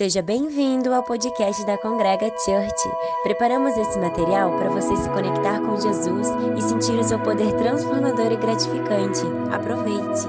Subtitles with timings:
[0.00, 2.90] Seja bem-vindo ao podcast da Congrega Church.
[3.22, 6.26] Preparamos esse material para você se conectar com Jesus
[6.56, 9.20] e sentir o seu poder transformador e gratificante.
[9.52, 10.26] Aproveite!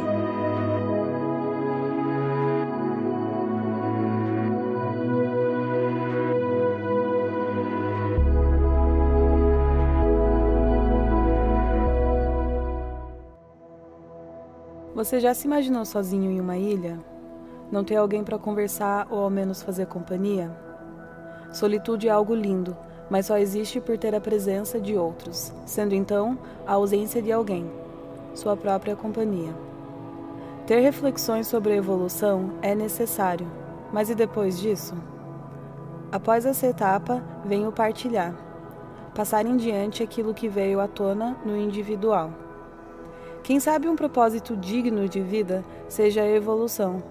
[14.94, 17.00] Você já se imaginou sozinho em uma ilha?
[17.72, 20.52] Não ter alguém para conversar ou ao menos fazer companhia?
[21.52, 22.76] Solitude é algo lindo,
[23.10, 27.72] mas só existe por ter a presença de outros, sendo então a ausência de alguém,
[28.34, 29.54] sua própria companhia.
[30.68, 33.48] Ter reflexões sobre a evolução é necessário,
[33.92, 34.94] mas e depois disso?
[36.12, 38.36] Após essa etapa, vem o partilhar,
[39.16, 42.32] passar em diante aquilo que veio à tona no individual.
[43.44, 47.02] Quem sabe um propósito digno de vida seja a evolução,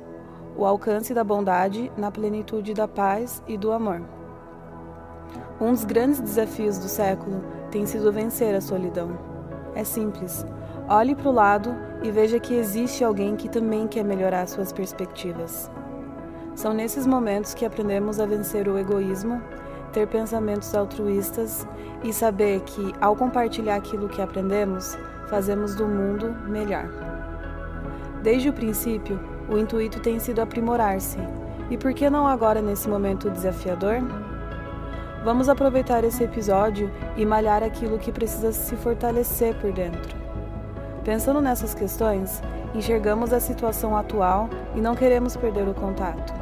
[0.57, 4.03] o alcance da bondade na plenitude da paz e do amor.
[5.61, 9.19] Um dos grandes desafios do século tem sido vencer a solidão.
[9.75, 10.45] É simples.
[10.89, 15.71] Olhe para o lado e veja que existe alguém que também quer melhorar suas perspectivas.
[16.55, 19.41] São nesses momentos que aprendemos a vencer o egoísmo,
[19.93, 21.67] ter pensamentos altruístas
[22.03, 26.89] e saber que, ao compartilhar aquilo que aprendemos, fazemos do mundo melhor.
[28.23, 29.19] Desde o princípio,
[29.51, 31.19] o intuito tem sido aprimorar-se.
[31.71, 34.01] E por que não agora nesse momento desafiador?
[35.25, 40.17] Vamos aproveitar esse episódio e malhar aquilo que precisa se fortalecer por dentro.
[41.05, 42.43] Pensando nessas questões,
[42.75, 46.33] enxergamos a situação atual e não queremos perder o contato.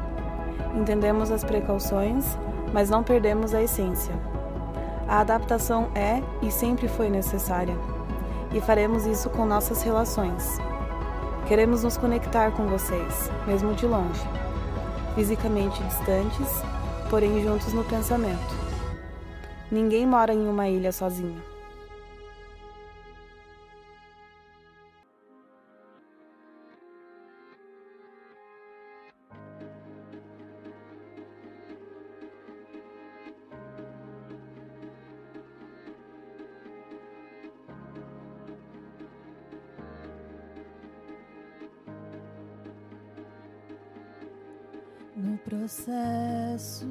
[0.74, 2.38] Entendemos as precauções,
[2.72, 4.14] mas não perdemos a essência.
[5.08, 7.74] A adaptação é e sempre foi necessária,
[8.52, 10.58] e faremos isso com nossas relações.
[11.48, 14.20] Queremos nos conectar com vocês, mesmo de longe,
[15.14, 16.46] fisicamente distantes,
[17.08, 18.54] porém juntos no pensamento.
[19.70, 21.42] Ninguém mora em uma ilha sozinho.
[45.38, 46.86] Processo,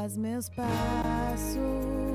[0.00, 2.09] Faz meus passos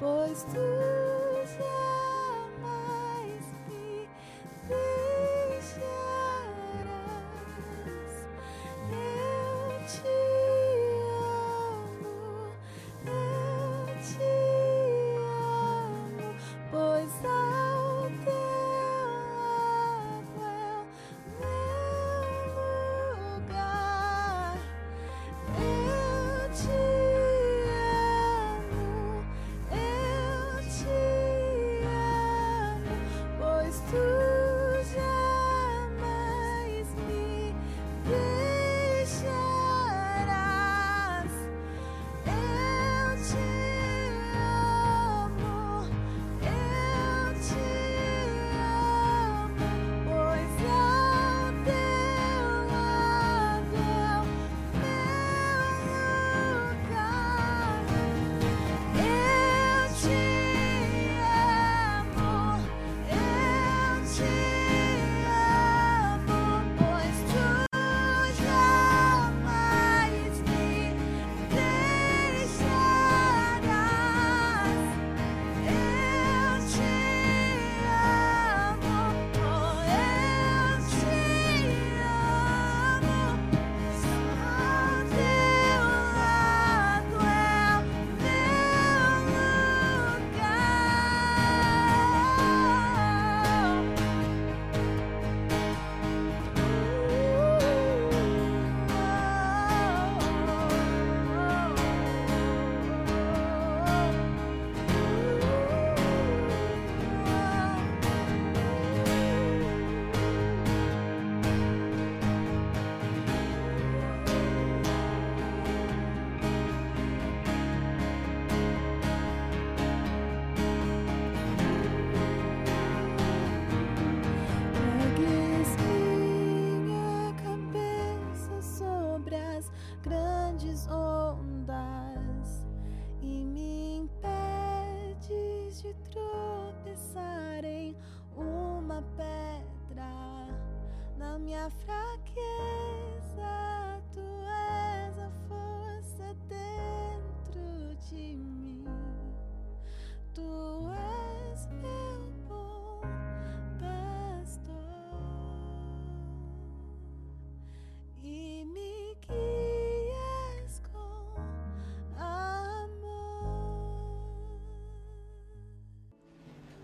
[0.00, 0.89] boys too.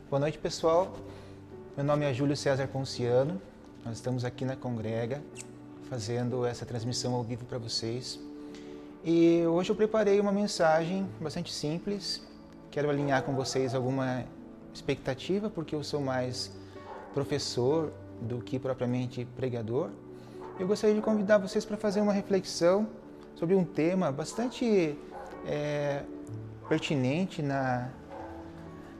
[0.08, 0.94] Boa noite, pessoal.
[1.76, 3.42] Meu nome é Júlio César Ponciano.
[3.84, 5.20] Nós estamos aqui na Congrega
[5.90, 8.20] fazendo essa transmissão ao vivo para vocês.
[9.04, 12.22] E hoje eu preparei uma mensagem bastante simples.
[12.70, 14.24] Quero alinhar com vocês alguma
[14.72, 16.52] expectativa, porque eu sou mais
[17.12, 17.92] professor
[18.22, 19.90] do que propriamente pregador.
[20.56, 22.86] Eu gostaria de convidar vocês para fazer uma reflexão
[23.34, 24.96] sobre um tema bastante
[25.44, 26.04] é,
[26.68, 27.90] pertinente na,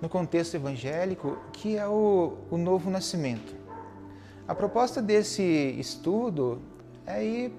[0.00, 3.54] no contexto evangélico, que é o, o novo nascimento.
[4.46, 5.42] A proposta desse
[5.78, 6.60] estudo
[7.06, 7.52] é ir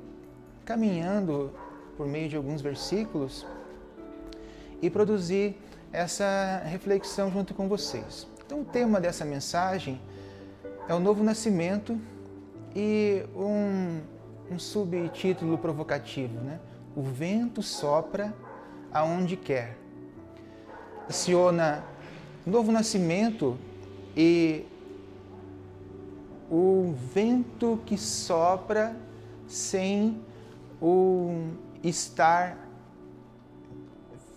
[0.64, 1.52] caminhando
[1.96, 3.46] por meio de alguns versículos
[4.82, 5.58] e produzir
[5.92, 8.28] essa reflexão junto com vocês.
[8.46, 10.00] Então, o tema dessa mensagem
[10.88, 12.00] é o novo nascimento
[12.76, 14.00] e um,
[14.52, 16.60] um subtítulo provocativo, né?
[16.96, 18.34] O vento sopra
[18.94, 19.78] aonde quer.
[21.10, 21.84] Aciona
[22.50, 23.58] novo nascimento
[24.16, 24.66] e
[26.50, 28.96] o vento que sopra
[29.48, 30.22] sem
[30.82, 31.50] o
[31.84, 32.58] estar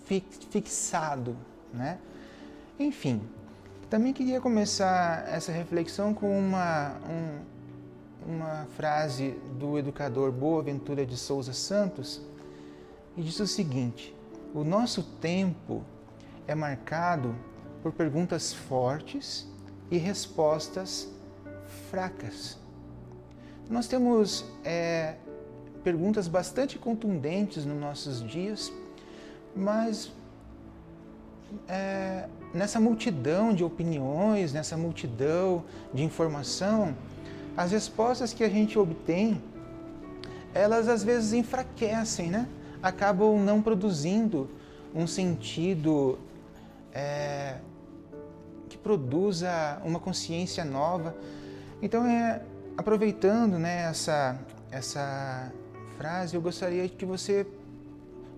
[0.05, 1.37] fi- fixado,
[1.73, 1.99] né?
[2.79, 3.23] Enfim,
[3.89, 11.53] também queria começar essa reflexão com uma, um- uma frase do educador Boaventura de Souza
[11.53, 12.21] Santos,
[13.17, 14.15] e diz o seguinte:
[14.55, 15.83] o nosso tempo
[16.47, 17.35] é marcado
[17.83, 19.47] por perguntas fortes
[19.91, 21.09] e respostas
[21.91, 22.59] fracas.
[23.69, 25.17] Nós temos é,
[25.83, 28.73] perguntas bastante contundentes nos nossos dias,
[29.55, 30.13] mas
[31.69, 36.95] é, nessa multidão de opiniões, nessa multidão de informação,
[37.57, 39.43] as respostas que a gente obtém,
[40.55, 42.49] elas às vezes enfraquecem, né?
[42.83, 44.49] Acabam não produzindo
[44.95, 46.19] um sentido
[46.93, 47.59] é,
[48.83, 51.15] produza uma consciência nova.
[51.83, 52.43] Então, é,
[52.77, 54.39] aproveitando né, essa,
[54.71, 55.53] essa
[55.97, 57.47] frase, eu gostaria que você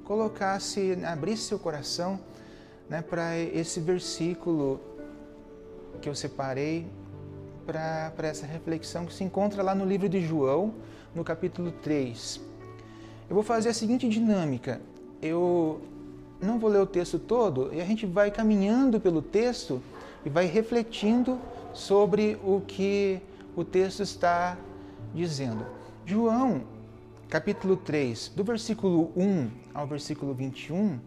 [0.05, 2.19] colocasse, abrisse seu coração
[2.89, 4.81] né, para esse versículo
[6.01, 6.87] que eu separei
[7.65, 10.75] para essa reflexão que se encontra lá no livro de João,
[11.15, 12.41] no capítulo 3.
[13.29, 14.81] Eu vou fazer a seguinte dinâmica.
[15.21, 15.81] Eu
[16.41, 19.81] não vou ler o texto todo e a gente vai caminhando pelo texto
[20.25, 21.41] e vai refletindo
[21.73, 23.21] sobre o que
[23.57, 24.57] o texto está
[25.15, 25.67] dizendo.
[26.05, 26.63] João,
[27.29, 30.99] capítulo 3, do versículo 1 ao versículo 21,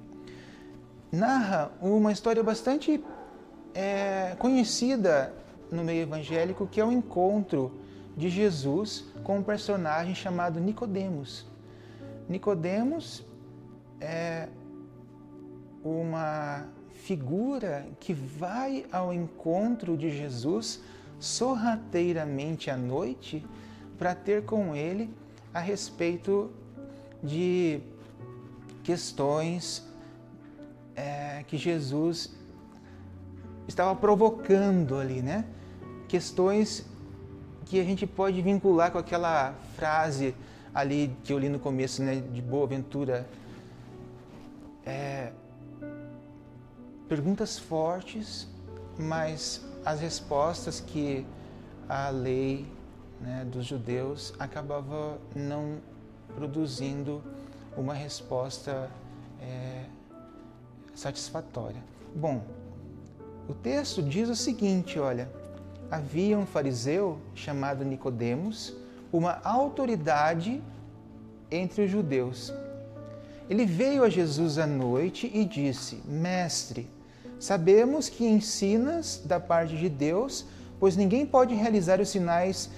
[1.11, 3.03] narra uma história bastante
[3.73, 5.33] é, conhecida
[5.71, 7.71] no meio evangélico, que é o encontro
[8.15, 11.45] de Jesus com um personagem chamado Nicodemos.
[12.29, 13.23] Nicodemos
[13.99, 14.47] é
[15.83, 16.67] uma
[17.05, 20.81] figura que vai ao encontro de Jesus
[21.19, 23.45] sorrateiramente à noite
[23.95, 25.13] para ter com ele
[25.53, 26.51] a respeito
[27.21, 27.79] de
[28.83, 29.87] questões
[30.95, 32.35] é, que Jesus
[33.67, 35.45] estava provocando ali, né?
[36.07, 36.87] Questões
[37.65, 40.33] que a gente pode vincular com aquela frase
[40.73, 43.27] ali que eu li no começo, né, de Boaventura.
[44.83, 45.31] É,
[47.07, 48.47] perguntas fortes,
[48.97, 51.25] mas as respostas que
[51.87, 52.65] a lei
[53.21, 55.77] né, dos judeus acabava não
[56.35, 57.21] produzindo
[57.77, 58.89] uma resposta
[59.41, 59.85] é,
[60.93, 61.81] satisfatória.
[62.15, 62.43] Bom,
[63.47, 65.29] o texto diz o seguinte, olha,
[65.91, 68.73] havia um fariseu chamado Nicodemos,
[69.11, 70.61] uma autoridade
[71.51, 72.51] entre os judeus.
[73.49, 76.89] Ele veio a Jesus à noite e disse: Mestre,
[77.39, 80.45] sabemos que ensinas da parte de Deus,
[80.79, 82.69] pois ninguém pode realizar os sinais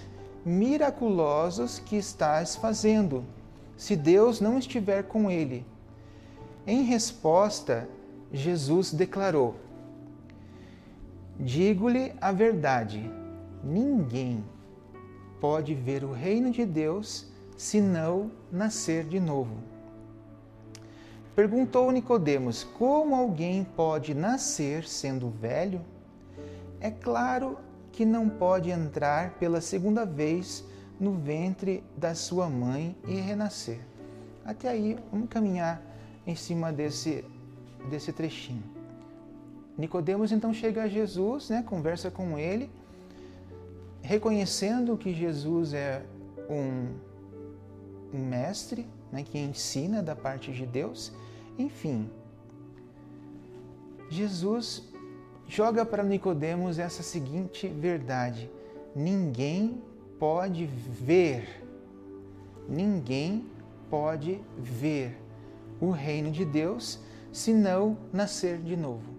[0.45, 3.25] miraculosos que estás fazendo,
[3.75, 5.65] se Deus não estiver com ele.
[6.65, 7.87] Em resposta,
[8.31, 9.55] Jesus declarou:
[11.39, 13.11] Digo-lhe a verdade:
[13.63, 14.43] ninguém
[15.39, 19.55] pode ver o reino de Deus se não nascer de novo.
[21.37, 25.81] Perguntou Nicodemos: Como alguém pode nascer sendo velho?
[26.79, 27.59] É claro
[27.91, 30.65] que não pode entrar pela segunda vez
[30.99, 33.79] no ventre da sua mãe e renascer.
[34.43, 35.79] Até aí, vamos caminhar
[36.25, 37.23] em cima desse,
[37.87, 38.63] desse trechinho.
[39.77, 42.67] Nicodemos então chega a Jesus, né, conversa com ele,
[44.01, 46.03] reconhecendo que Jesus é
[46.49, 46.95] um,
[48.11, 51.13] um mestre, né, que ensina da parte de Deus.
[51.57, 52.09] Enfim,
[54.09, 54.83] Jesus
[55.47, 58.49] joga para Nicodemos essa seguinte verdade:
[58.95, 59.81] ninguém
[60.19, 61.63] pode ver,
[62.67, 63.45] ninguém
[63.89, 65.17] pode ver
[65.79, 66.99] o reino de Deus
[67.31, 69.15] se não nascer de novo.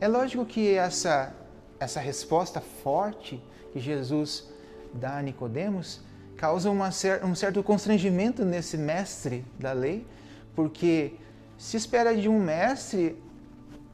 [0.00, 1.34] É lógico que essa,
[1.80, 4.48] essa resposta forte que Jesus
[4.94, 6.00] dá a Nicodemos
[6.36, 6.88] causa uma,
[7.24, 10.06] um certo constrangimento nesse mestre da lei,
[10.54, 11.14] porque
[11.58, 13.20] se espera de um mestre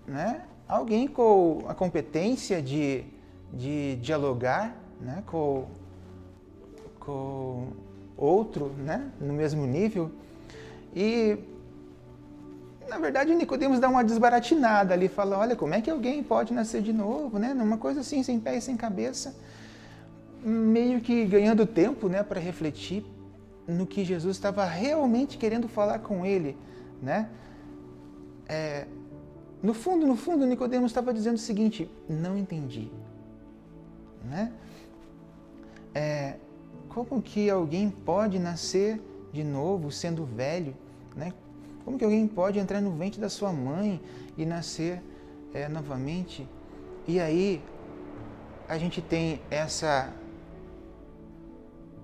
[0.07, 3.05] né, alguém com a competência de,
[3.53, 5.65] de dialogar né, com,
[7.01, 7.69] com
[8.17, 10.13] outro né, no mesmo nível.
[10.95, 11.39] E
[12.89, 16.83] na verdade, Nicodemos dá uma desbaratinada ali, fala: olha, como é que alguém pode nascer
[16.83, 17.55] de novo, né?
[17.55, 19.35] Uma coisa assim, sem pé e sem cabeça,
[20.45, 23.05] meio que ganhando tempo, né, para refletir
[23.67, 26.57] no que Jesus estava realmente querendo falar com ele,
[27.03, 27.29] né?
[28.49, 28.87] É,
[29.63, 32.91] no fundo, no fundo, Nicodemos estava dizendo o seguinte: não entendi,
[34.25, 34.53] né?
[35.95, 36.37] É,
[36.89, 39.01] como que alguém pode nascer
[39.33, 40.77] de novo sendo velho,
[41.17, 41.33] né?
[41.85, 44.01] Como que alguém pode entrar no ventre da sua mãe
[44.37, 45.03] e nascer
[45.53, 46.49] é, novamente?
[47.07, 47.63] E aí
[48.69, 50.13] a gente tem essa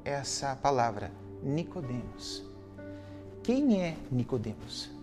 [0.04, 2.44] essa palavra Nicodemos.
[3.42, 4.99] Quem é Nicodemos?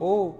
[0.00, 0.38] Ou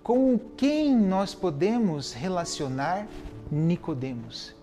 [0.00, 3.08] com quem nós podemos relacionar
[3.50, 4.54] Nicodemos?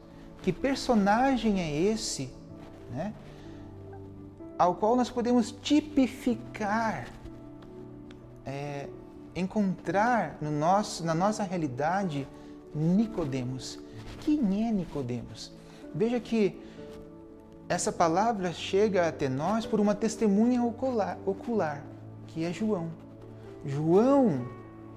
[0.42, 2.30] Que personagem é esse,
[2.90, 3.14] né?
[4.58, 7.10] ao qual nós podemos tipificar,
[8.46, 8.88] é,
[9.36, 12.26] encontrar no nosso, na nossa realidade
[12.74, 13.78] Nicodemos.
[14.22, 15.52] Quem é Nicodemos?
[15.94, 16.58] Veja que
[17.68, 21.84] essa palavra chega até nós por uma testemunha ocular, ocular,
[22.28, 23.04] que é João.
[23.66, 24.48] João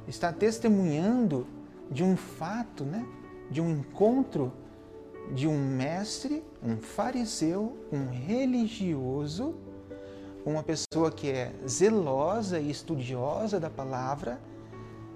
[0.07, 1.47] está testemunhando
[1.91, 3.07] de um fato, né?
[3.51, 4.53] de um encontro
[5.33, 9.55] de um mestre, um fariseu, um religioso,
[10.45, 14.41] uma pessoa que é zelosa e estudiosa da palavra,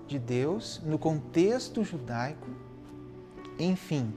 [0.07, 2.49] de Deus, no contexto judaico,
[3.57, 4.13] enfim,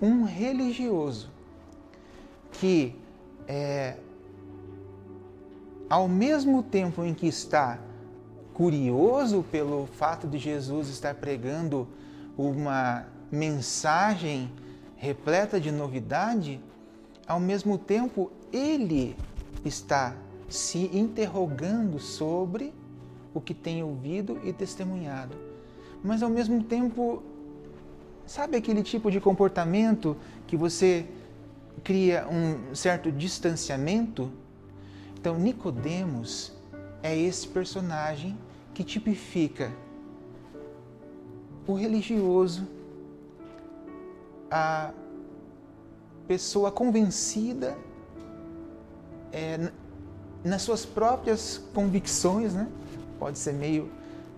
[0.00, 1.30] um religioso
[2.52, 2.94] que,
[3.46, 3.98] é,
[5.90, 7.78] ao mesmo tempo em que está
[8.56, 11.86] curioso pelo fato de Jesus estar pregando
[12.38, 14.50] uma mensagem
[14.96, 16.58] repleta de novidade,
[17.26, 19.14] ao mesmo tempo ele
[19.62, 20.16] está
[20.48, 22.72] se interrogando sobre
[23.34, 25.36] o que tem ouvido e testemunhado.
[26.02, 27.22] Mas ao mesmo tempo,
[28.24, 31.04] sabe aquele tipo de comportamento que você
[31.84, 34.32] cria um certo distanciamento?
[35.14, 36.54] Então, Nicodemos
[37.02, 38.34] é esse personagem
[38.76, 39.72] que tipifica
[41.66, 42.68] o religioso,
[44.50, 44.92] a
[46.28, 47.74] pessoa convencida
[49.32, 49.72] é,
[50.44, 52.68] nas suas próprias convicções, né?
[53.18, 53.90] Pode ser meio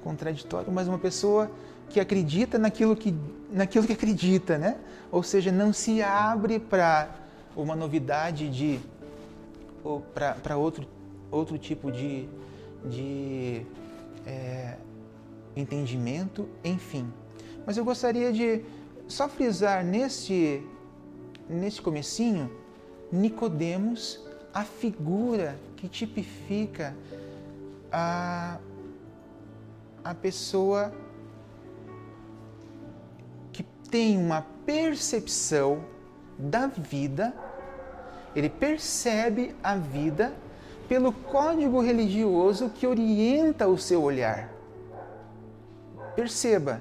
[0.04, 1.50] contraditório, mas uma pessoa
[1.90, 3.12] que acredita naquilo que,
[3.50, 4.78] naquilo que acredita, né?
[5.10, 7.10] Ou seja, não se abre para
[7.56, 8.78] uma novidade de
[9.82, 10.86] ou para outro,
[11.28, 12.28] outro tipo de,
[12.84, 13.66] de
[14.28, 14.76] é,
[15.56, 17.10] entendimento, enfim.
[17.66, 18.62] Mas eu gostaria de
[19.06, 20.62] só frisar neste,
[21.48, 22.50] neste comecinho
[23.10, 24.20] Nicodemos,
[24.52, 26.94] a figura que tipifica
[27.90, 28.58] a,
[30.04, 30.92] a pessoa
[33.50, 35.82] que tem uma percepção
[36.38, 37.34] da vida,
[38.36, 40.34] ele percebe a vida
[40.88, 44.50] pelo código religioso que orienta o seu olhar.
[46.16, 46.80] Perceba.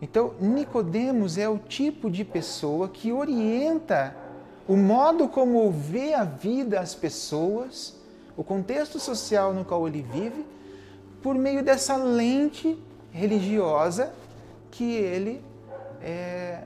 [0.00, 4.14] Então, Nicodemos é o tipo de pessoa que orienta
[4.68, 7.96] o modo como vê a vida as pessoas,
[8.36, 10.46] o contexto social no qual ele vive,
[11.22, 12.78] por meio dessa lente
[13.10, 14.12] religiosa
[14.70, 15.42] que ele
[16.00, 16.62] é,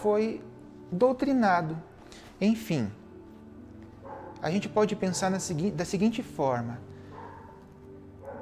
[0.00, 0.40] foi
[0.90, 1.76] doutrinado.
[2.40, 2.90] Enfim,
[4.44, 6.78] a gente pode pensar segui da seguinte forma: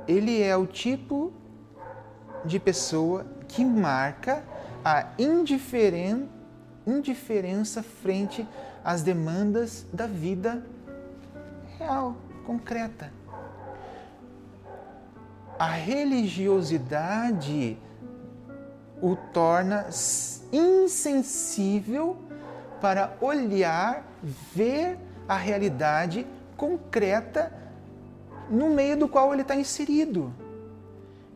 [0.08, 1.32] ele é o tipo
[2.44, 4.42] de pessoa que marca
[4.84, 6.42] a indiferença
[6.84, 8.44] indiferença frente
[8.82, 10.66] às demandas da vida
[11.78, 13.12] real, concreta.
[15.56, 17.78] A religiosidade
[19.00, 19.86] o torna
[20.52, 22.16] insensível
[22.80, 24.04] para olhar,
[24.52, 24.98] ver
[25.32, 27.52] a realidade concreta
[28.48, 30.32] no meio do qual ele está inserido.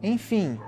[0.02, 0.60] Enfim,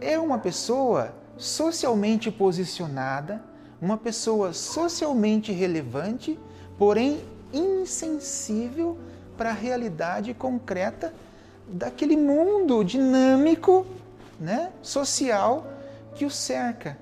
[0.00, 3.42] é uma pessoa socialmente posicionada,
[3.80, 6.38] uma pessoa socialmente relevante,
[6.78, 8.98] porém insensível
[9.36, 11.14] para a realidade concreta
[11.66, 13.86] daquele mundo dinâmico,
[14.38, 15.66] né, social
[16.14, 16.98] que o cerca.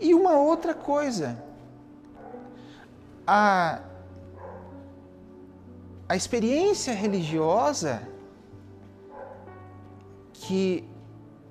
[0.00, 1.38] E uma outra coisa,
[3.26, 3.80] a,
[6.08, 8.06] a experiência religiosa
[10.32, 10.84] que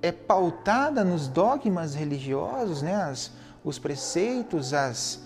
[0.02, 2.94] é pautada nos dogmas religiosos, né?
[2.94, 3.30] As,
[3.64, 5.20] os preceitos, as,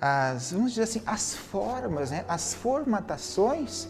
[0.00, 2.24] as, vamos dizer assim, as formas, né?
[2.28, 3.88] as formatações,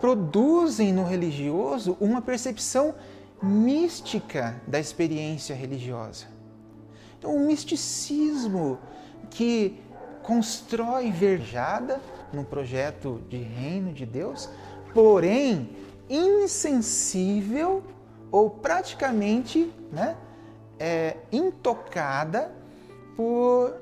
[0.00, 2.94] produzem no religioso uma percepção
[3.42, 6.26] mística da experiência religiosa.
[7.18, 8.78] Então, um misticismo
[9.30, 9.80] que
[10.28, 12.02] constrói verjada
[12.34, 14.50] no projeto de reino de Deus,
[14.92, 15.74] porém
[16.06, 17.82] insensível
[18.30, 20.18] ou praticamente né,
[20.78, 22.54] é, intocada
[23.16, 23.74] por,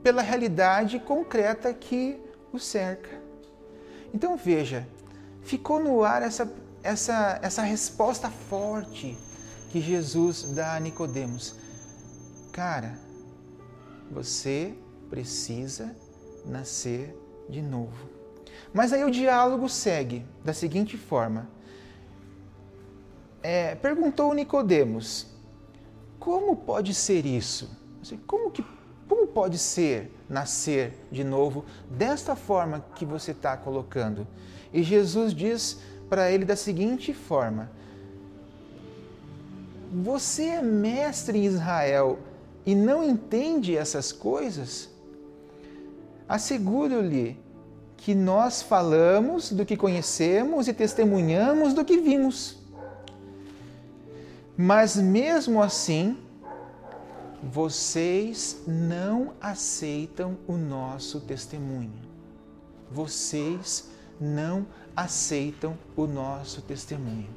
[0.00, 2.20] pela realidade concreta que
[2.52, 3.20] o cerca.
[4.14, 4.86] Então veja,
[5.42, 6.48] ficou no ar essa,
[6.84, 9.18] essa, essa resposta forte
[9.72, 11.56] que Jesus dá a Nicodemos.
[12.52, 12.96] Cara,
[14.08, 14.72] você
[15.14, 15.94] precisa
[16.44, 17.16] nascer
[17.48, 18.10] de novo.
[18.72, 21.48] Mas aí o diálogo segue da seguinte forma:
[23.40, 25.28] é, perguntou Nicodemos:
[26.18, 27.70] Como pode ser isso?
[28.26, 28.64] Como que
[29.08, 34.26] como pode ser nascer de novo desta forma que você está colocando?
[34.72, 37.70] E Jesus diz para ele da seguinte forma:
[39.92, 42.18] Você é mestre em Israel
[42.66, 44.92] e não entende essas coisas?
[46.28, 47.38] Asseguro-lhe
[47.96, 52.64] que nós falamos do que conhecemos e testemunhamos do que vimos
[54.56, 56.16] mas mesmo assim,
[57.42, 61.92] vocês não aceitam o nosso testemunho.
[62.90, 67.28] Vocês não aceitam o nosso testemunho.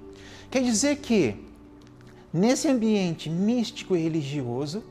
[0.51, 1.43] Quer dizer que
[2.31, 4.83] nesse ambiente místico e religioso,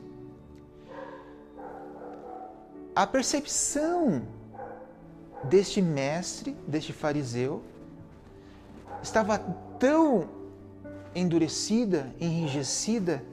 [2.97, 4.23] a percepção
[5.43, 7.61] deste mestre, deste fariseu,
[9.03, 9.37] estava
[9.77, 10.27] tão
[11.13, 13.23] endurecida, enrijecida,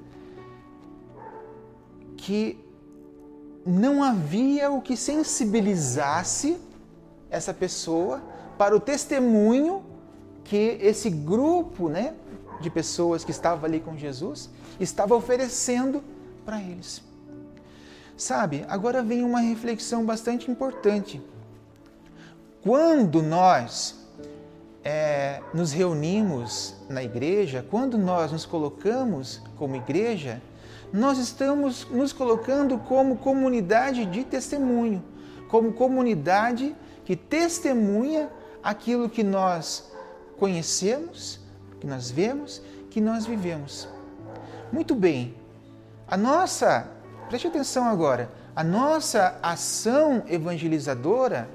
[2.18, 2.62] que
[3.64, 6.59] não havia o que sensibilizasse
[7.31, 8.22] essa pessoa
[8.59, 9.83] para o testemunho
[10.44, 12.12] que esse grupo né,
[12.61, 16.05] de pessoas que estava ali com Jesus estava oferecendo
[16.44, 17.13] para eles.
[18.16, 21.20] Sabe, agora vem uma reflexão bastante importante.
[22.62, 23.96] Quando nós
[24.85, 30.40] é, nos reunimos na igreja, quando nós nos colocamos como igreja,
[30.92, 35.03] nós estamos nos colocando como comunidade de testemunho,
[35.48, 36.74] como comunidade
[37.05, 38.31] que testemunha
[38.62, 39.90] aquilo que nós
[40.38, 41.40] conhecemos,
[41.81, 43.88] que nós vemos, que nós vivemos.
[44.72, 45.35] Muito bem,
[46.07, 46.88] a nossa,
[47.34, 51.48] preste atenção agora, a nossa ação evangelizadora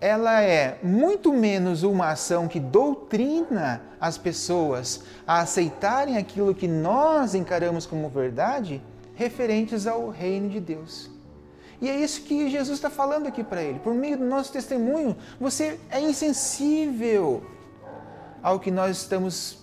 [0.00, 7.34] ela é muito menos uma ação que doutrina as pessoas a aceitarem aquilo que nós
[7.34, 8.80] encaramos como verdade,
[9.16, 11.10] referentes ao reino de Deus.
[11.80, 13.80] E é isso que Jesus está falando aqui para ele.
[13.80, 17.42] Por meio do nosso testemunho, você é insensível
[18.40, 19.58] ao que nós estamos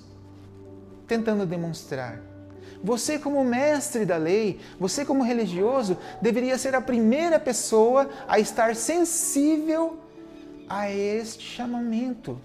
[1.07, 2.30] tentando demonstrar.
[2.83, 8.75] Você, como mestre da lei, você, como religioso, deveria ser a primeira pessoa a estar
[8.75, 9.97] sensível
[10.67, 12.39] a este chamamento.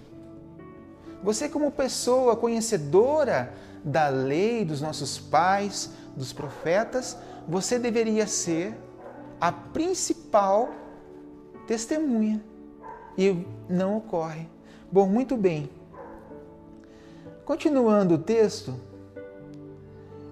[1.23, 8.75] Você, como pessoa conhecedora da lei dos nossos pais, dos profetas, você deveria ser
[9.39, 10.69] a principal
[11.65, 12.43] testemunha.
[13.17, 14.47] E não ocorre.
[14.91, 15.69] Bom, muito bem.
[17.43, 18.75] Continuando o texto,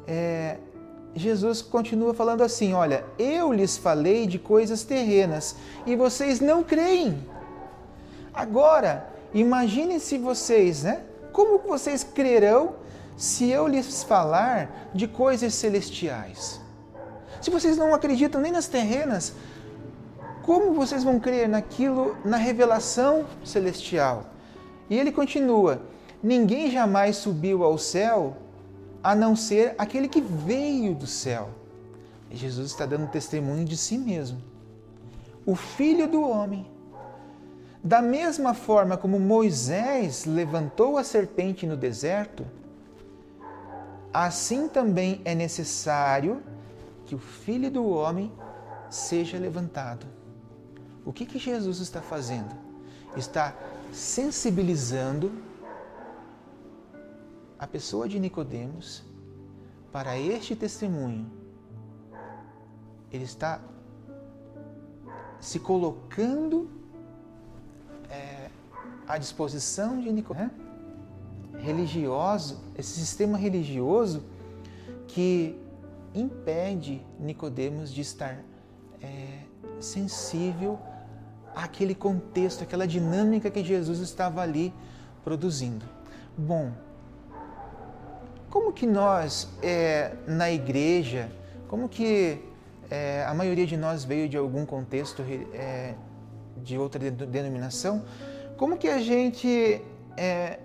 [0.08, 0.58] é,
[1.16, 7.18] Jesus continua falando assim: Olha, eu lhes falei de coisas terrenas e vocês não creem.
[8.34, 11.02] Agora, imagine se vocês, né?
[11.32, 12.74] Como vocês crerão
[13.16, 16.60] se eu lhes falar de coisas celestiais?
[17.42, 19.34] Se vocês não acreditam nem nas terrenas,
[20.42, 24.26] como vocês vão crer naquilo, na revelação celestial?
[24.90, 25.82] E ele continua:
[26.22, 28.36] Ninguém jamais subiu ao céu
[29.06, 31.52] a não ser aquele que veio do céu.
[32.32, 34.42] E Jesus está dando testemunho de si mesmo.
[35.46, 36.66] O Filho do Homem
[37.84, 42.48] da mesma forma como Moisés levantou a serpente no deserto,
[44.12, 46.42] assim também é necessário
[47.06, 48.32] que o Filho do Homem
[48.90, 50.08] seja levantado.
[51.06, 52.56] O que, que Jesus está fazendo?
[53.16, 53.54] Está
[53.94, 55.32] sensibilizando
[57.66, 59.04] a pessoa de Nicodemos
[59.92, 61.26] para este testemunho.
[63.12, 63.60] Ele está
[65.40, 66.70] se colocando
[69.08, 70.52] à disposição de Nicodemos.
[70.54, 70.62] Né?
[71.60, 74.24] Religioso, esse sistema religioso
[75.08, 75.60] que
[76.14, 78.44] impede Nicodemos de estar
[79.02, 79.40] é,
[79.80, 80.78] sensível
[81.56, 84.72] àquele contexto, àquela dinâmica que Jesus estava ali
[85.24, 85.84] produzindo.
[86.38, 86.72] Bom,
[88.56, 91.30] como que nós é, na igreja,
[91.68, 92.42] como que
[92.90, 95.22] é, a maioria de nós veio de algum contexto
[95.54, 95.94] é,
[96.64, 98.06] de outra denominação,
[98.56, 99.82] como que a gente
[100.16, 100.60] é,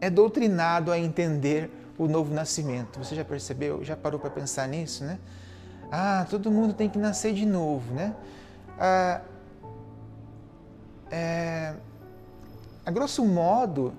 [0.00, 2.98] é doutrinado a entender o novo nascimento?
[2.98, 3.84] Você já percebeu?
[3.84, 5.18] Já parou para pensar nisso, né?
[5.90, 8.16] Ah, todo mundo tem que nascer de novo, né?
[8.78, 9.20] Ah,
[11.10, 11.74] é,
[12.86, 13.92] a grosso modo,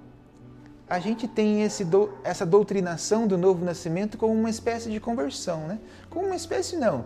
[0.90, 1.86] a gente tem esse,
[2.24, 5.80] essa doutrinação do novo nascimento como uma espécie de conversão, né?
[6.10, 7.06] Como uma espécie não,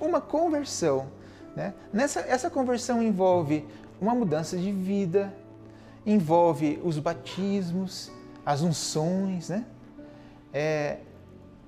[0.00, 1.08] uma conversão.
[1.54, 1.74] Né?
[1.92, 3.66] Nessa, essa conversão envolve
[4.00, 5.32] uma mudança de vida,
[6.04, 8.12] envolve os batismos,
[8.44, 9.64] as unções, né?
[10.52, 10.98] É,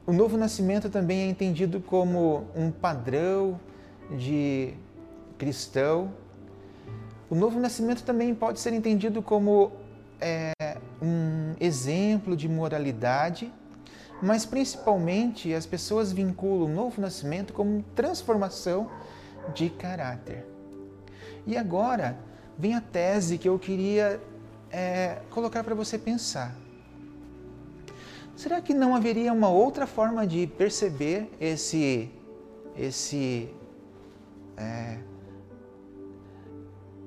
[0.07, 3.61] o novo nascimento também é entendido como um padrão
[4.17, 4.73] de
[5.37, 6.11] cristão.
[7.29, 9.73] O novo nascimento também pode ser entendido como
[10.19, 10.53] é,
[11.01, 13.53] um exemplo de moralidade,
[14.21, 18.91] mas principalmente as pessoas vinculam o novo nascimento como transformação
[19.55, 20.45] de caráter.
[21.47, 22.19] E agora,
[22.59, 24.21] vem a tese que eu queria
[24.71, 26.55] é, colocar para você pensar.
[28.37, 32.11] Será que não haveria uma outra forma de perceber esse,
[32.77, 33.53] esse,
[34.57, 34.99] é,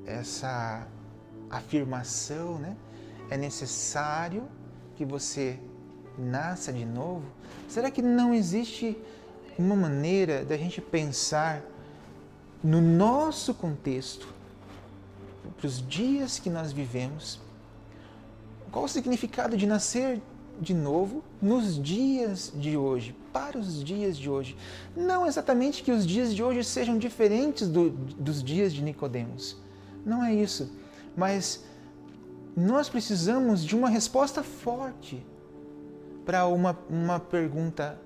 [0.05, 0.87] essa
[1.49, 2.75] afirmação, né?
[3.31, 4.43] É necessário
[4.95, 5.57] que você
[6.19, 7.23] nasça de novo,
[7.67, 8.95] será que não existe
[9.57, 11.63] uma maneira da gente pensar
[12.63, 14.27] no nosso contexto,
[15.57, 17.39] para os dias que nós vivemos,
[18.71, 20.21] qual o significado de nascer
[20.59, 24.55] de novo nos dias de hoje, para os dias de hoje.
[24.95, 29.57] Não exatamente que os dias de hoje sejam diferentes do, dos dias de Nicodemos.
[30.05, 30.71] Não é isso.
[31.15, 31.63] Mas
[32.55, 35.25] nós precisamos de uma resposta forte
[36.25, 37.99] para uma, uma pergunta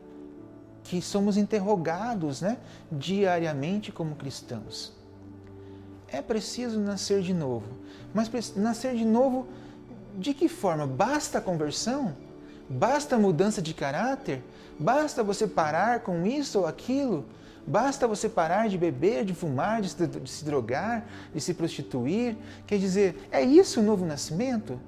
[0.84, 2.58] que somos interrogados né,
[2.92, 4.94] diariamente como cristãos.
[6.08, 7.68] É preciso nascer de novo.
[8.14, 9.48] Mas nascer de novo
[10.18, 10.86] de que forma?
[10.86, 12.16] Basta a conversão?
[12.70, 14.44] Basta a mudança de caráter?
[14.80, 17.26] Basta você parar com isso ou aquilo?
[17.68, 22.38] Basta você parar de beber, de fumar, de se, drogar, de se prostituir?
[22.68, 24.80] Quer dizer, é isso o novo nascimento?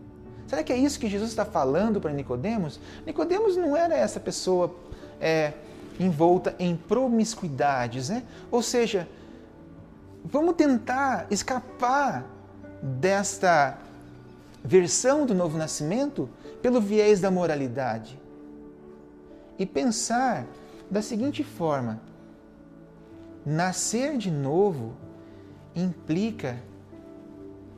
[0.48, 2.80] Será que é isso que Jesus está falando para Nicodemos?
[3.06, 4.74] Nicodemos não era essa pessoa
[5.20, 5.54] é,
[6.00, 8.24] envolta em promiscuidades, né?
[8.52, 9.08] Ou seja,
[10.24, 12.26] vamos tentar escapar
[12.82, 13.78] desta
[14.64, 16.30] versão do novo nascimento
[16.62, 18.20] pelo viés da moralidade
[19.58, 20.46] e pensar
[20.90, 22.00] da seguinte forma:
[23.48, 24.94] nascer de novo
[25.74, 26.62] implica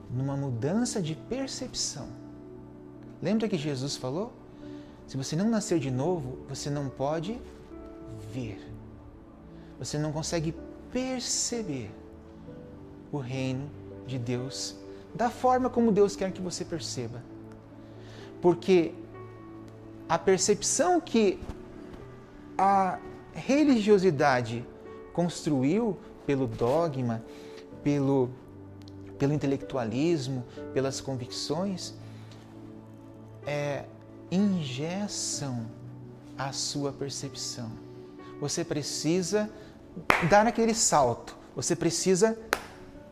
[0.09, 2.07] numa mudança de percepção.
[3.21, 4.33] Lembra que Jesus falou?
[5.05, 7.39] Se você não nascer de novo, você não pode
[8.33, 8.59] ver.
[9.77, 10.55] Você não consegue
[10.91, 11.91] perceber
[13.11, 13.69] o reino
[14.07, 14.75] de Deus
[15.13, 17.21] da forma como Deus quer que você perceba.
[18.41, 18.95] Porque
[20.07, 21.39] a percepção que
[22.57, 22.97] a
[23.33, 24.65] religiosidade
[25.13, 27.23] construiu pelo dogma,
[27.83, 28.29] pelo,
[29.17, 31.93] pelo intelectualismo, pelas convicções,
[33.45, 33.85] é,
[34.31, 35.65] ingessam
[36.37, 37.71] a sua percepção.
[38.39, 39.49] Você precisa
[40.29, 42.37] dar aquele salto, você precisa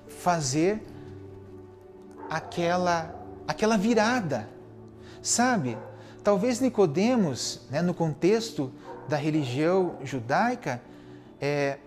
[0.07, 0.81] fazer
[2.29, 3.13] aquela,
[3.47, 4.47] aquela virada.
[5.21, 5.77] Sabe?
[6.23, 8.71] Talvez Nicodemos, né, no contexto
[9.07, 10.81] da religião judaica,
[11.39, 11.77] é,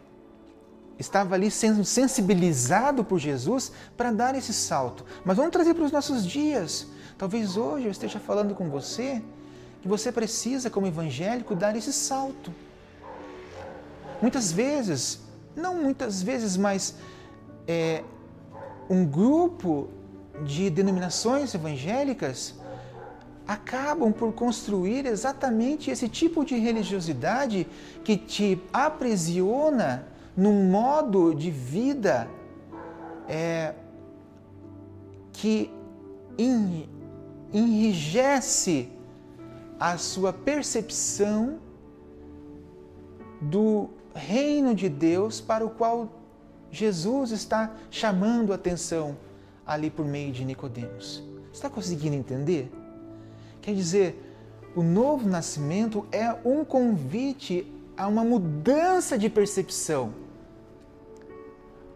[1.00, 5.04] estava ali sendo sensibilizado por Jesus para dar esse salto.
[5.24, 6.86] Mas vamos trazer para os nossos dias.
[7.16, 9.22] Talvez hoje eu esteja falando com você
[9.80, 12.52] que você precisa, como evangélico, dar esse salto.
[14.20, 15.20] Muitas vezes,
[15.56, 16.96] não muitas vezes, mas
[17.66, 18.04] é,
[18.90, 19.88] um grupo
[20.44, 22.54] de denominações evangélicas
[23.46, 27.66] acabam por construir exatamente esse tipo de religiosidade
[28.04, 30.09] que te aprisiona
[30.40, 32.26] num modo de vida
[33.29, 33.74] é,
[35.35, 35.70] que
[37.53, 38.88] enrijece
[39.79, 41.59] a sua percepção
[43.38, 46.09] do reino de Deus para o qual
[46.70, 49.18] Jesus está chamando a atenção
[49.66, 51.22] ali por meio de Nicodemos.
[51.53, 52.72] Está conseguindo entender?
[53.61, 54.18] Quer dizer,
[54.74, 60.29] o novo nascimento é um convite a uma mudança de percepção.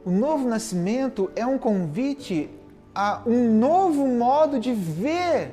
[0.04, 2.50] O novo nascimento é um convite
[2.94, 5.52] a um novo modo de ver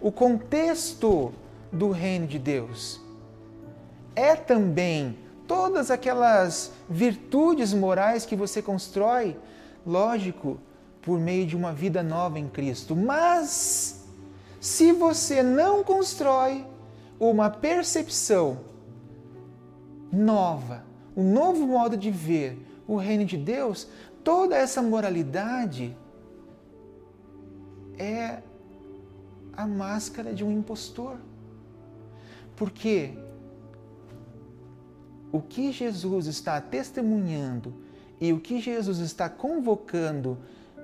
[0.00, 1.32] o contexto
[1.70, 3.00] do reino de Deus.
[4.16, 9.36] É também todas aquelas virtudes morais que você constrói,
[9.86, 10.58] lógico,
[11.00, 12.96] por meio de uma vida nova em Cristo.
[12.96, 14.04] Mas,
[14.60, 16.66] se você não constrói
[17.20, 18.58] uma percepção
[20.10, 20.84] nova,
[21.16, 23.88] um novo modo de ver o reino de Deus,
[24.22, 25.96] toda essa moralidade
[27.98, 28.42] é
[29.52, 31.16] a máscara de um impostor.
[32.54, 33.12] Porque
[35.32, 37.74] o que Jesus está testemunhando
[38.20, 40.38] e o que Jesus está convocando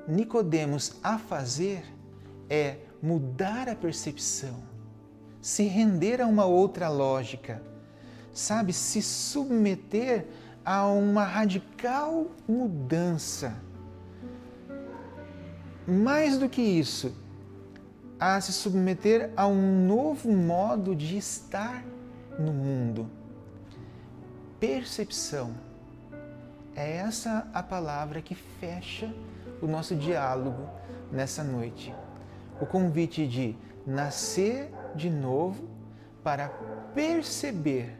[0.06, 1.84] Nicodemos a fazer
[2.50, 4.56] é mudar a percepção,
[5.40, 7.62] se render a uma outra lógica,
[8.32, 10.26] sabe, se submeter
[10.64, 13.56] a uma radical mudança.
[15.86, 17.14] Mais do que isso,
[18.18, 21.84] a se submeter a um novo modo de estar
[22.38, 23.10] no mundo.
[24.60, 25.52] Percepção.
[26.74, 29.12] É essa a palavra que fecha
[29.60, 30.68] o nosso diálogo
[31.10, 31.94] nessa noite.
[32.60, 35.68] O convite de nascer de novo
[36.22, 36.48] para
[36.94, 37.98] perceber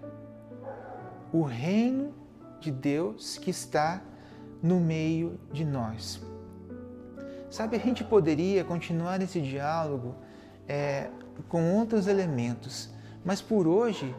[1.33, 2.22] o reino
[2.63, 4.01] de Deus que está
[4.63, 6.21] no meio de nós.
[7.51, 10.15] Sabe, a gente poderia continuar esse diálogo
[10.67, 11.11] é,
[11.49, 12.91] com outros elementos,
[13.25, 14.15] Mas por hoje,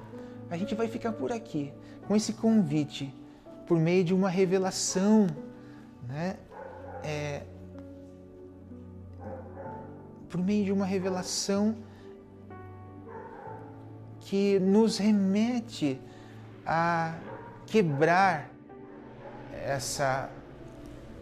[0.49, 1.73] a gente vai ficar por aqui,
[2.08, 3.13] com esse convite,
[3.67, 5.27] por meio de uma revelação,
[6.08, 6.38] né?
[7.03, 7.41] É,
[10.29, 11.75] por meio de uma revelação
[14.21, 15.99] que nos remete
[16.65, 17.15] a
[17.65, 18.49] quebrar
[19.52, 20.30] essa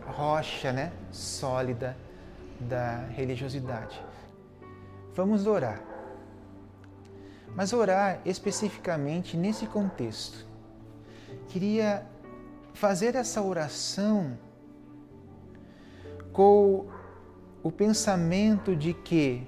[0.06, 1.95] rocha né, sólida
[2.60, 4.04] da religiosidade.
[5.15, 5.82] Vamos orar.
[7.56, 10.45] Mas orar especificamente nesse contexto.
[11.49, 12.06] Queria
[12.73, 14.38] fazer essa oração
[16.32, 16.88] com
[17.62, 19.45] o pensamento de que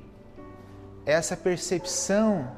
[1.05, 2.51] essa percepção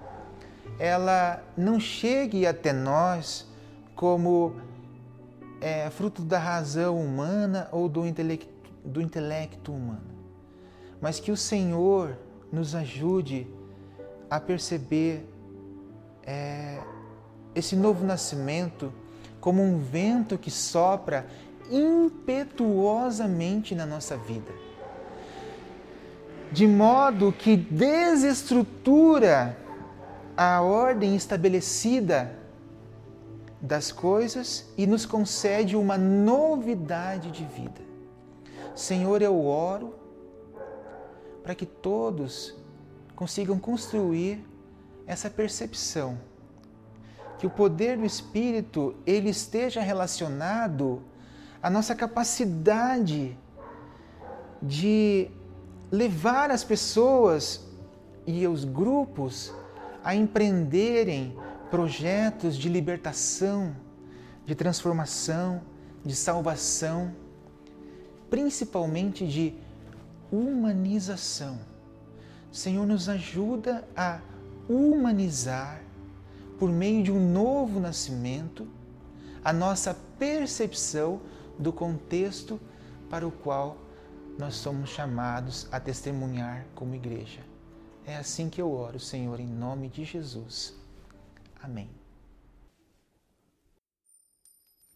[0.79, 3.47] ela não chegue até nós
[3.95, 4.55] como
[5.61, 8.53] é, fruto da razão humana ou do intelecto,
[8.83, 10.03] do intelecto humano,
[11.01, 12.17] mas que o Senhor
[12.51, 13.47] nos ajude
[14.29, 15.27] a perceber
[16.23, 16.79] é,
[17.53, 18.93] esse novo nascimento
[19.39, 21.25] como um vento que sopra
[21.71, 24.51] impetuosamente na nossa vida,
[26.51, 29.57] de modo que desestrutura
[30.35, 32.43] a ordem estabelecida
[33.61, 37.81] das coisas e nos concede uma novidade de vida.
[38.75, 39.95] Senhor, eu oro
[41.41, 42.55] para que todos
[43.15, 44.43] consigam construir
[45.07, 46.17] essa percepção
[47.37, 51.01] que o poder do espírito ele esteja relacionado
[51.61, 53.37] à nossa capacidade
[54.61, 55.29] de
[55.91, 57.65] levar as pessoas
[58.25, 59.53] e os grupos
[60.03, 61.37] a empreenderem
[61.69, 63.75] projetos de libertação,
[64.45, 65.61] de transformação,
[66.03, 67.13] de salvação,
[68.29, 69.53] principalmente de
[70.31, 71.59] humanização.
[72.51, 74.19] Senhor, nos ajuda a
[74.69, 75.81] humanizar,
[76.57, 78.67] por meio de um novo nascimento,
[79.43, 81.19] a nossa percepção
[81.59, 82.59] do contexto
[83.09, 83.77] para o qual
[84.37, 87.41] nós somos chamados a testemunhar como igreja.
[88.05, 90.84] É assim que eu oro, Senhor, em nome de Jesus.
[91.65, 91.89] Amém.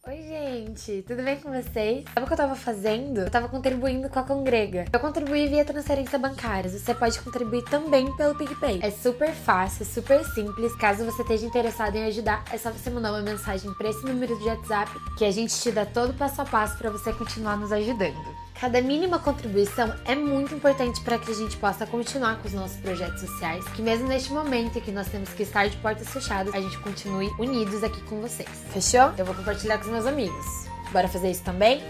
[0.06, 2.04] Oi, gente, tudo bem com vocês?
[2.14, 3.22] Sabe o que eu tava fazendo?
[3.22, 4.84] Eu tava contribuindo com a Congrega.
[4.92, 6.70] Eu contribuí via transferência bancária.
[6.70, 8.78] Você pode contribuir também pelo PicPay.
[8.84, 10.74] É super fácil, super simples.
[10.76, 14.38] Caso você esteja interessado em ajudar, é só você mandar uma mensagem para esse número
[14.38, 17.56] de WhatsApp que a gente te dá todo o passo a passo para você continuar
[17.56, 18.49] nos ajudando.
[18.60, 22.76] Cada mínima contribuição é muito importante para que a gente possa continuar com os nossos
[22.76, 26.54] projetos sociais, que mesmo neste momento em que nós temos que estar de portas fechadas,
[26.54, 28.50] a gente continue unidos aqui com vocês.
[28.70, 29.14] Fechou?
[29.16, 30.44] Eu vou compartilhar com os meus amigos.
[30.92, 31.82] Bora fazer isso também?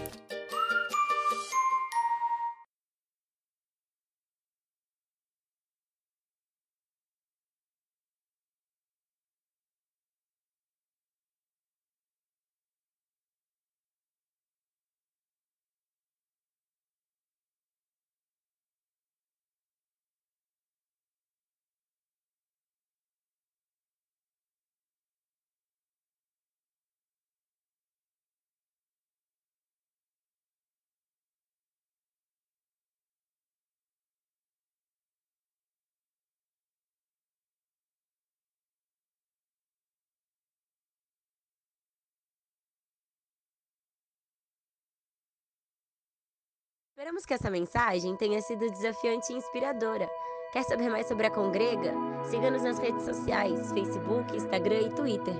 [47.01, 50.07] Esperamos que essa mensagem tenha sido desafiante e inspiradora.
[50.53, 51.95] Quer saber mais sobre a Congrega?
[52.29, 55.33] Siga-nos nas redes sociais, Facebook, Instagram e Twitter.